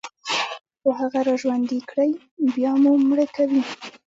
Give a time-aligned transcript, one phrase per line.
[0.79, 2.11] خو هغه راژوندي كړئ،
[2.55, 3.61] بيا مو مړه کوي